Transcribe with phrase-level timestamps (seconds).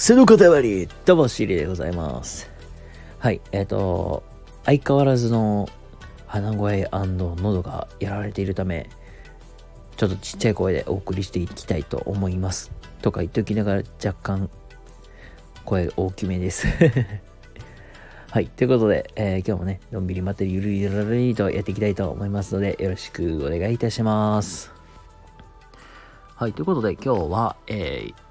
[0.00, 2.50] 癖の塊、どうも、シリでございます。
[3.18, 4.22] はい、えっ、と、
[4.64, 5.68] 相変わらずの
[6.26, 8.88] 鼻声喉がやられているため、
[9.98, 12.72] ちょっとちっちゃい声でお送りしていきたいと思います。
[13.02, 14.48] とか言っておきながら若干
[15.66, 16.66] 声大きめです。
[18.30, 24.72] はい、ということで、えー今日もね、のんびりまったりゆるゆるりとやっていきたいと思いますので、よろしくお願いいたします。
[26.36, 28.29] はい、ということで今日は、えー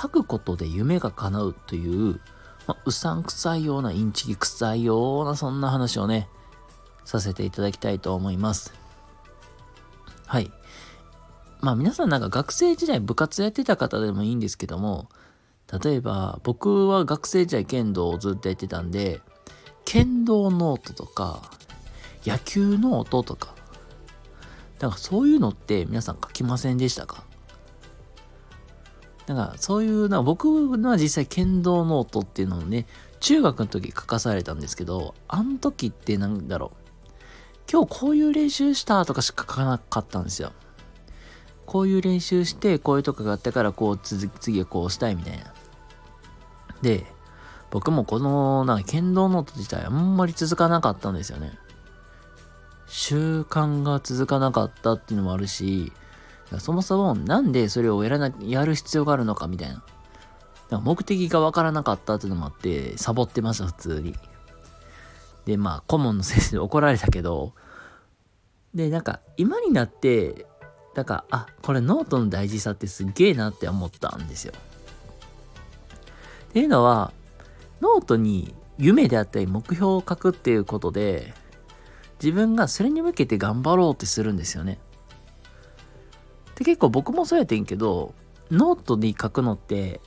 [0.00, 2.20] 書くことで夢が叶うという、
[2.66, 6.28] まあ、うさんくさいような、インチキ臭いような、そんな話をね、
[7.04, 8.72] させていただきたいと思います。
[10.26, 10.50] はい。
[11.60, 15.08] まあ皆さんなんか学生時代部活やってた方でもいいんですけども、
[15.82, 19.20] 例えば僕は学生時代剣道をずっとやってたんで、
[19.84, 21.42] 剣道ノートとか、
[22.24, 23.54] 野球ノートとか、
[24.78, 27.24] なんかそういうのって皆さん書きませんでしたか？
[29.30, 32.86] なんかそういうな僕は実際剣道ノートっていうのをね
[33.20, 36.80] 中学の時書かされたんですけどあの時ってなんだろう。
[37.70, 40.50] 今日こういう練習したとかしか書かなかったんですよ。
[41.64, 45.54] こういう練習してこういうとこがあったからこう次はこうしたいみたいな。
[46.82, 47.06] で
[47.70, 51.52] 僕もこのなんか剣道ノート自体あんまり続かなかったんですよね。
[52.88, 55.92] 習慣が続かなかったっていうのもあるし
[56.58, 59.82] そもそもなんでそれをやらな、やる必要があるのかみたいな。
[60.80, 64.14] 目的がわからなかったっていうのもあって、サボってました、普通に。
[65.44, 67.54] で、まあ、顧問の先生に怒られたけど、
[68.74, 70.46] で、なんか、今になって、
[70.94, 74.52] なんか、あ、これノートの大事さってすげえなって思ったんですよ。
[76.50, 77.12] っていうのは、
[77.80, 81.34] ノートに夢であったり目標を書くっていうことで、
[82.22, 84.78] 自分がそれに向けて頑張ろうってするんですよね。
[86.60, 88.14] で結構僕もそうやってんけど
[88.50, 90.00] ノートに書くのって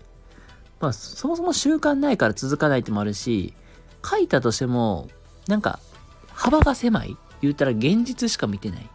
[0.79, 3.53] まあそもそも習慣ないから続かないってもあるし
[4.07, 5.09] 書いたとしても
[5.47, 5.79] なんか
[6.27, 7.17] 幅が狭い。
[7.41, 8.89] 言ったら現実しか見てない。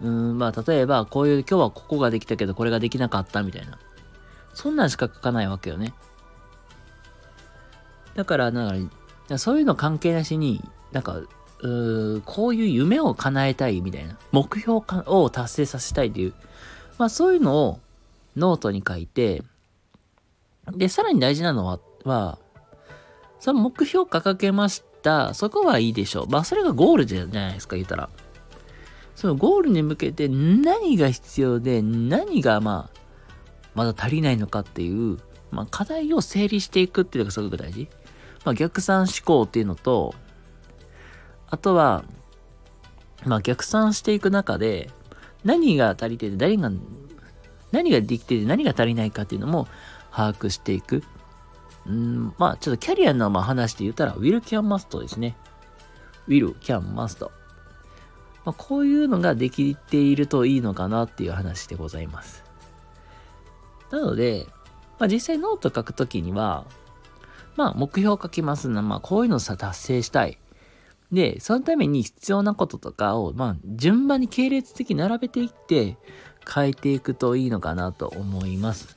[0.00, 3.78] うんまあ例えばこういう今日はここができたけどこれができなかったみたいな。
[4.54, 5.92] そんなんしか書かないわけよね。
[8.14, 8.90] だからなん
[9.28, 10.62] かそういうの関係なしに
[10.92, 11.20] なんか
[11.60, 16.34] うーこういう夢を叶えたいみたいな、目標を達成させたいという、
[16.98, 17.80] まあそういうのを
[18.36, 19.42] ノートに書いて、
[20.72, 22.38] で、さらに大事なのは、は、
[23.40, 25.34] その目標を掲げました。
[25.34, 26.28] そこはいいでしょう。
[26.28, 28.08] まあそれがゴールじゃないですか、言ったら。
[29.14, 32.98] そのゴールに向けて何が必要で、何がまあ、
[33.74, 35.18] まだ足りないのかっていう、
[35.50, 37.88] まあ課題を整理していくっていうのがすごく大事。
[38.44, 40.14] まあ逆算思考っていうのと、
[41.50, 42.04] あとは、
[43.24, 44.90] まあ逆算していく中で、
[45.44, 46.70] 何が足りてて、誰が、
[47.72, 49.68] 何ができてて何が足りないかっていうのも
[50.10, 51.02] 把握していく。
[51.86, 55.36] うん、まあちょっとキャリアのまあ話で言ったら、ウィル・キャン・マストですね。
[56.26, 57.32] ウィル・キャン・マスト。
[58.44, 62.44] まあ、こういうのができているといいのかなっていう話でございます。
[63.90, 64.46] なので、
[64.98, 66.64] まあ実際ノート書くときには、
[67.56, 70.38] まあ目標を書きますな、まあこういうのさ達成したい。
[71.12, 75.96] で、そのために必要なこととかを、まあ、順番に系列的に並べていって、
[76.52, 78.96] 変えていくといいのかなと思います。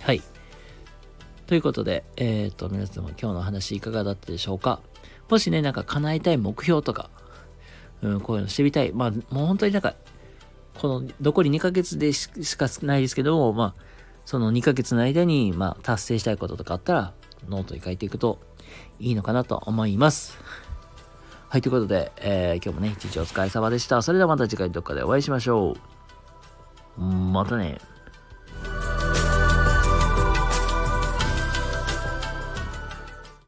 [0.00, 0.22] はい。
[1.46, 4.80] ということで、えっ、と、皆様今日の話いかがだったでしょうか？
[5.28, 7.10] もしね、なんか叶えたい目標とか、
[8.02, 8.92] うん、こういうのしてみたい。
[8.92, 9.94] まあ、もう本当になんか、
[10.78, 13.82] この、残り2ヶ月でししかないですけども、まあ、
[14.24, 17.12] その2ヶ月の間に、まあ、達成したいこととかあったら、
[17.48, 18.38] ノートに書いていくと
[19.00, 20.38] いいのかなと思います。
[21.48, 24.02] はい、ということで、えー今日もね、一日お疲れ様でした。
[24.02, 25.76] それではまた次回どっかでお会いしましょ
[26.98, 27.02] う。
[27.02, 27.78] またね。